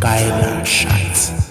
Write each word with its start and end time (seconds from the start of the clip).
Geiler 0.00 0.64
Scheiß. 0.64 1.45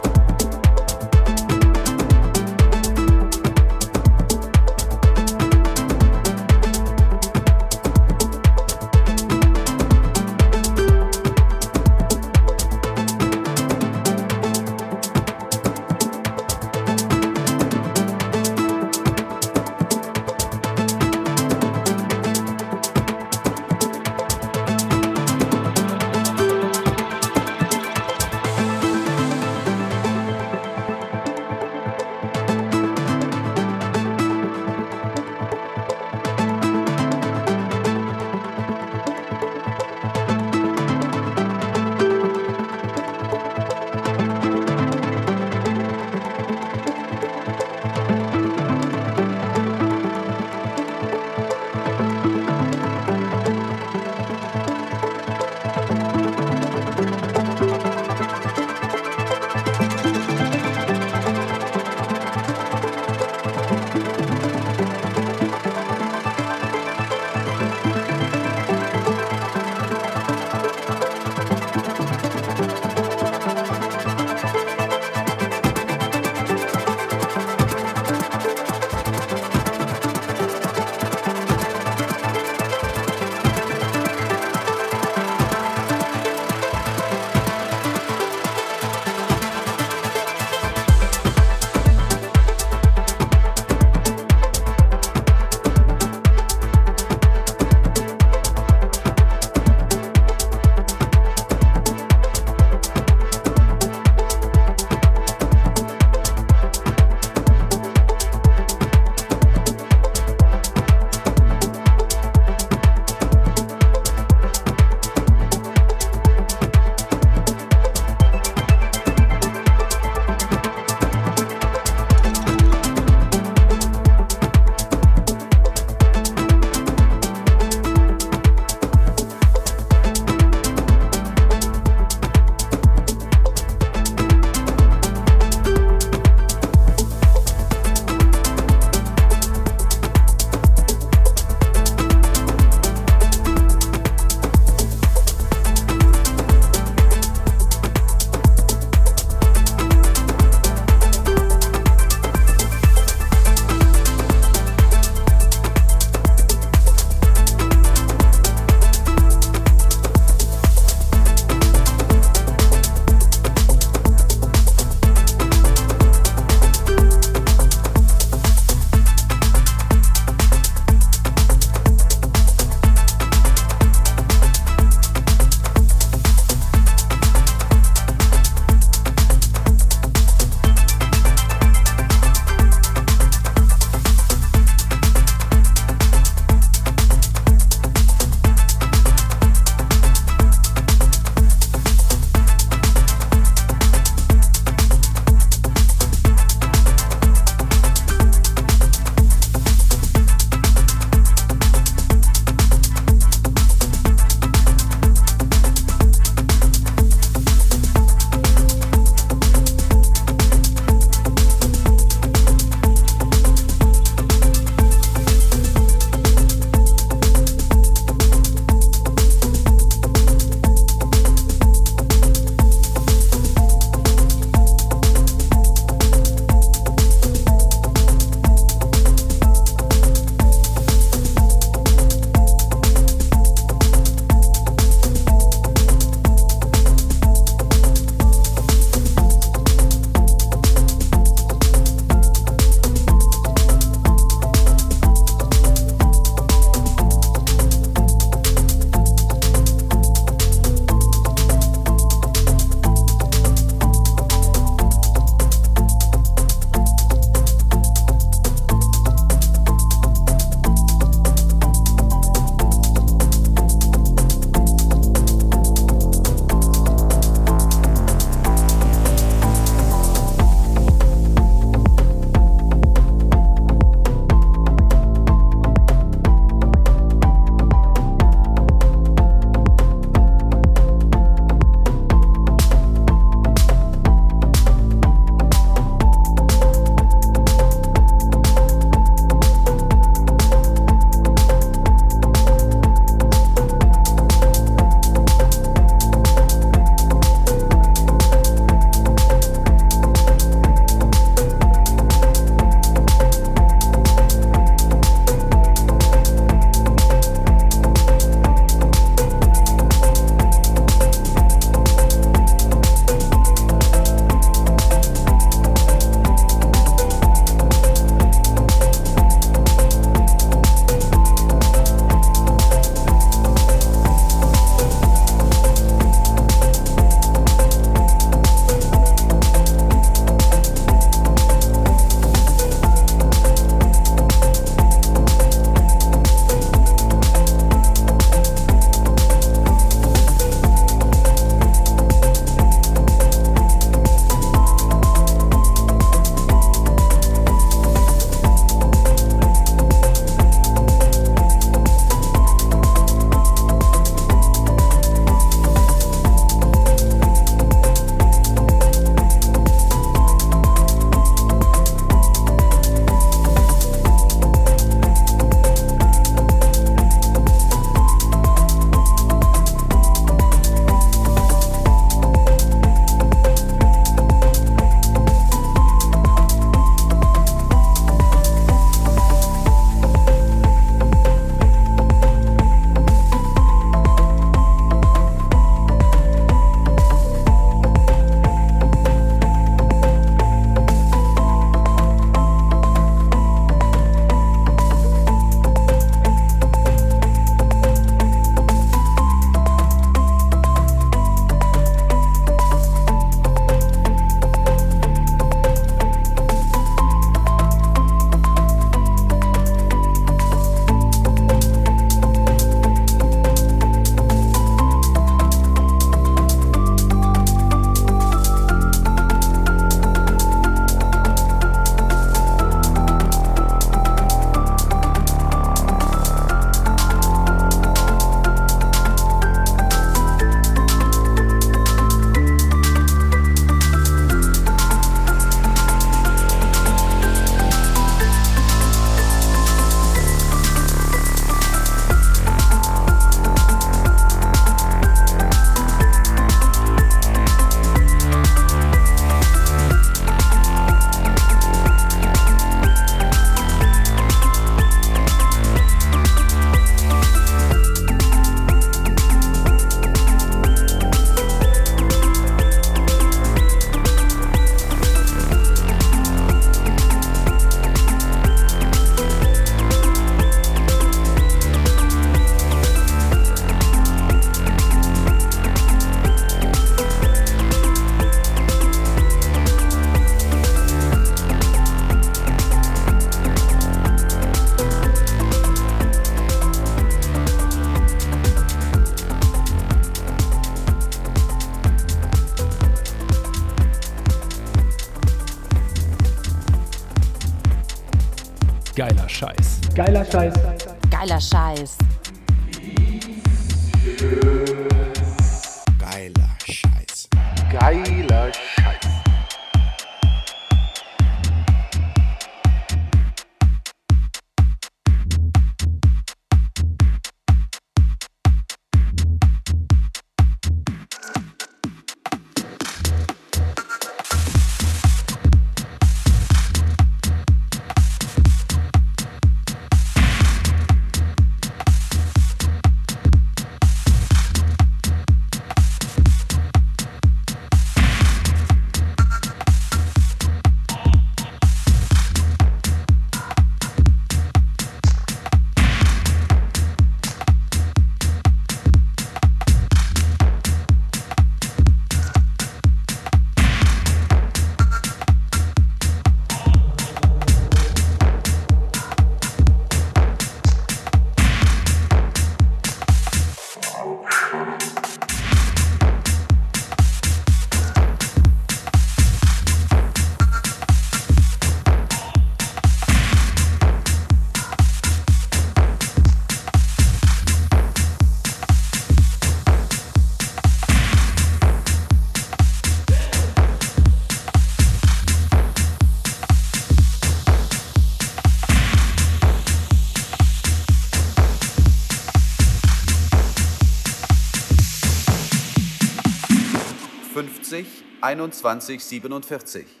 2147 598.21 600.00